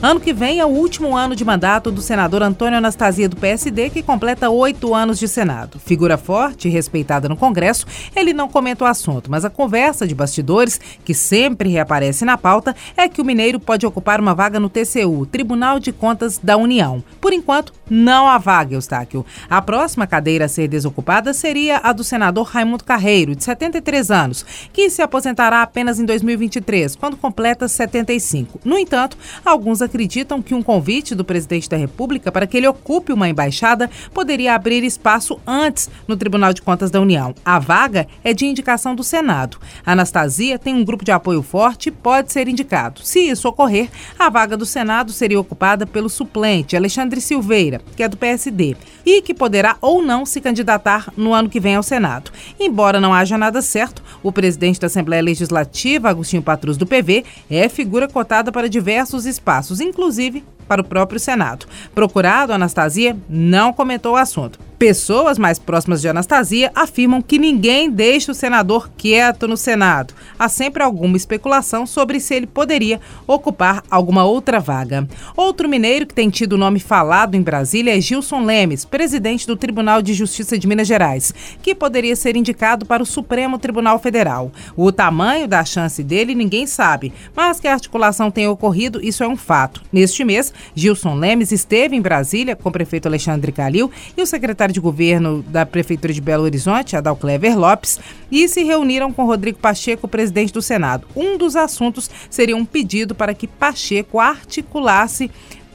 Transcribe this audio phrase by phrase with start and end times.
[0.00, 3.90] Ano que vem é o último ano de mandato do senador Antônio Anastasia do PSD,
[3.90, 5.80] que completa oito anos de Senado.
[5.80, 7.84] Figura forte e respeitada no Congresso,
[8.14, 12.76] ele não comenta o assunto, mas a conversa de bastidores, que sempre reaparece na pauta,
[12.96, 17.02] é que o mineiro pode ocupar uma vaga no TCU, Tribunal de Contas da União.
[17.20, 19.26] Por enquanto, não há vaga, Eustáquio.
[19.50, 24.46] A próxima cadeira a ser desocupada seria a do senador Raimundo Carreiro, de 73 anos,
[24.72, 28.60] que se aposentará apenas em 2023, quando completa 75.
[28.64, 33.12] No entanto, alguns acreditam que um convite do presidente da República para que ele ocupe
[33.12, 37.34] uma embaixada poderia abrir espaço antes no Tribunal de Contas da União.
[37.44, 39.58] A vaga é de indicação do Senado.
[39.84, 43.00] Anastasia tem um grupo de apoio forte e pode ser indicado.
[43.02, 43.88] Se isso ocorrer,
[44.18, 49.22] a vaga do Senado seria ocupada pelo suplente Alexandre Silveira, que é do PSD, e
[49.22, 52.30] que poderá ou não se candidatar no ano que vem ao Senado.
[52.60, 57.68] Embora não haja nada certo, o presidente da Assembleia Legislativa, Agostinho Patrus do PV, é
[57.68, 61.66] figura cotada para diversos espaços inclusive para o próprio Senado.
[61.94, 64.67] Procurado, Anastasia não comentou o assunto.
[64.78, 70.14] Pessoas mais próximas de Anastasia afirmam que ninguém deixa o senador quieto no Senado.
[70.38, 75.08] Há sempre alguma especulação sobre se ele poderia ocupar alguma outra vaga.
[75.36, 79.56] Outro mineiro que tem tido o nome falado em Brasília é Gilson Lemes, presidente do
[79.56, 84.52] Tribunal de Justiça de Minas Gerais, que poderia ser indicado para o Supremo Tribunal Federal.
[84.76, 89.28] O tamanho da chance dele ninguém sabe, mas que a articulação tenha ocorrido, isso é
[89.28, 89.82] um fato.
[89.92, 94.67] Neste mês, Gilson Lemes esteve em Brasília com o prefeito Alexandre Calil e o secretário
[94.68, 97.98] secretário de governo da Prefeitura de Belo Horizonte, Adal Clever Lopes,
[98.30, 101.06] e se reuniram com Rodrigo Pacheco, presidente do Senado.
[101.16, 105.30] Um dos assuntos seria um pedido para que Pacheco articulasse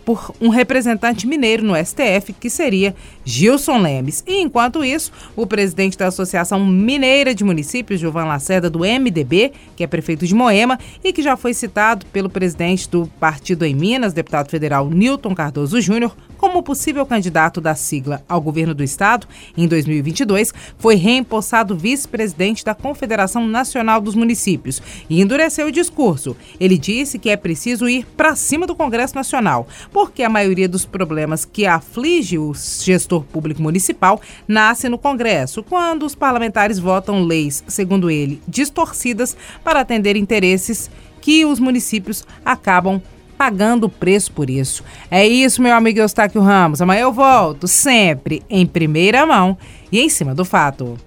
[0.06, 4.24] por um representante mineiro no STF, que seria Gilson Lemes.
[4.28, 9.84] E enquanto isso, o presidente da Associação Mineira de Municípios, Gilvan Lacerda, do MDB, que
[9.84, 14.14] é prefeito de Moema e que já foi citado pelo presidente do partido em Minas,
[14.14, 19.66] deputado federal Newton Cardoso Júnior, como possível candidato da sigla ao governo do estado em
[19.66, 26.36] 2022, foi reempossado vice-presidente da Confederação Nacional dos Municípios e endureceu o discurso.
[26.60, 30.86] Ele disse que é preciso ir para cima do Congresso Nacional, porque a maioria dos
[30.86, 37.64] problemas que aflige o gestor público municipal nasce no Congresso, quando os parlamentares votam leis,
[37.68, 40.90] segundo ele, distorcidas para atender interesses
[41.22, 43.02] que os municípios acabam
[43.38, 44.84] pagando o preço por isso.
[45.10, 46.82] É isso, meu amigo Eustáquio Ramos.
[46.82, 49.58] Amanhã eu volto, sempre em primeira mão
[49.92, 50.98] e em cima do fato.